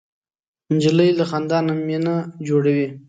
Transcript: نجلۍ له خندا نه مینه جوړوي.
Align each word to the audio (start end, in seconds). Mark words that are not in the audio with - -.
نجلۍ 0.73 1.09
له 1.19 1.23
خندا 1.29 1.59
نه 1.67 1.73
مینه 1.87 2.15
جوړوي. 2.47 2.87